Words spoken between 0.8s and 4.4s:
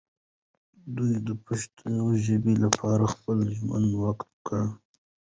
دی د پښتو ژبې لپاره خپل ژوند وقف